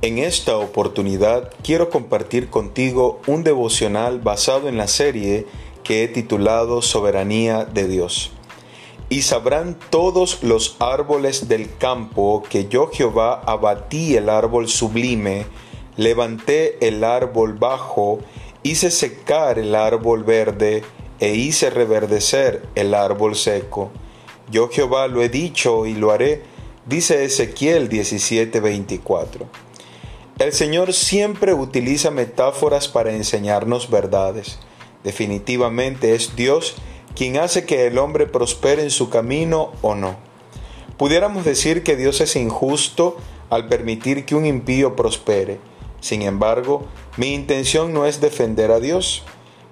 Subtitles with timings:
[0.00, 5.44] En esta oportunidad quiero compartir contigo un devocional basado en la serie
[5.82, 8.30] que he titulado Soberanía de Dios.
[9.08, 15.46] Y sabrán todos los árboles del campo que yo Jehová abatí el árbol sublime,
[15.96, 18.20] levanté el árbol bajo,
[18.62, 20.84] hice secar el árbol verde,
[21.18, 23.90] e hice reverdecer el árbol seco.
[24.48, 26.44] Yo Jehová lo he dicho y lo haré,
[26.86, 29.67] dice Ezequiel 17:24.
[30.38, 34.60] El Señor siempre utiliza metáforas para enseñarnos verdades.
[35.02, 36.76] Definitivamente es Dios
[37.16, 40.16] quien hace que el hombre prospere en su camino o no.
[40.96, 43.16] Pudiéramos decir que Dios es injusto
[43.50, 45.58] al permitir que un impío prospere.
[46.00, 46.86] Sin embargo,
[47.16, 49.24] mi intención no es defender a Dios.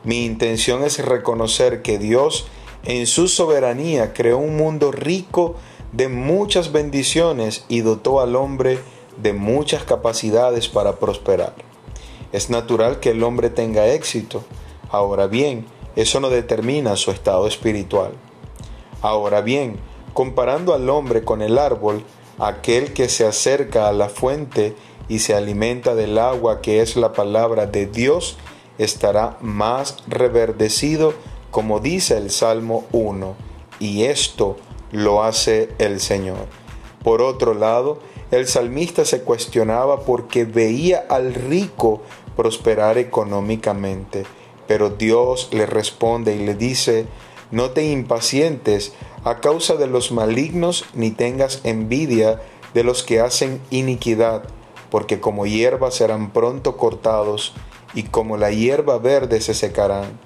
[0.02, 2.48] Mi intención es reconocer que Dios
[2.84, 5.54] en su soberanía creó un mundo rico
[5.92, 8.80] de muchas bendiciones y dotó al hombre
[9.16, 11.54] de muchas capacidades para prosperar.
[12.32, 14.44] Es natural que el hombre tenga éxito.
[14.90, 18.12] Ahora bien, eso no determina su estado espiritual.
[19.00, 19.78] Ahora bien,
[20.12, 22.04] comparando al hombre con el árbol,
[22.38, 24.76] aquel que se acerca a la fuente
[25.08, 28.36] y se alimenta del agua que es la palabra de Dios,
[28.78, 31.14] estará más reverdecido,
[31.50, 33.34] como dice el Salmo 1,
[33.78, 34.56] y esto
[34.92, 36.46] lo hace el Señor.
[37.06, 38.00] Por otro lado,
[38.32, 42.02] el salmista se cuestionaba porque veía al rico
[42.34, 44.24] prosperar económicamente,
[44.66, 47.06] pero Dios le responde y le dice,
[47.52, 52.42] no te impacientes a causa de los malignos ni tengas envidia
[52.74, 54.42] de los que hacen iniquidad,
[54.90, 57.54] porque como hierba serán pronto cortados
[57.94, 60.18] y como la hierba verde se secarán.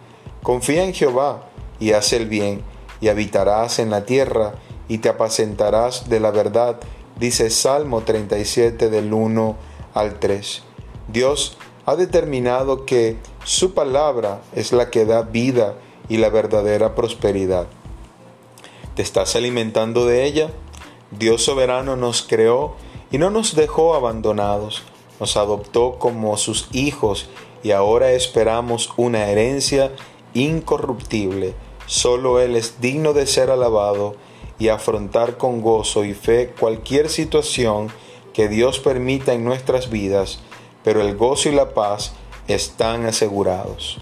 [0.42, 2.62] Confía en Jehová y haz el bien,
[3.02, 4.54] y habitarás en la tierra,
[4.90, 6.80] y te apacentarás de la verdad,
[7.16, 9.56] dice Salmo 37 del 1
[9.94, 10.64] al 3.
[11.06, 15.76] Dios ha determinado que su palabra es la que da vida
[16.08, 17.68] y la verdadera prosperidad.
[18.96, 20.50] ¿Te estás alimentando de ella?
[21.12, 22.74] Dios soberano nos creó
[23.12, 24.82] y no nos dejó abandonados,
[25.20, 27.28] nos adoptó como sus hijos
[27.62, 29.92] y ahora esperamos una herencia
[30.34, 31.54] incorruptible.
[31.86, 34.16] Solo Él es digno de ser alabado
[34.60, 37.88] y afrontar con gozo y fe cualquier situación
[38.32, 40.38] que Dios permita en nuestras vidas,
[40.84, 42.12] pero el gozo y la paz
[42.46, 43.98] están asegurados.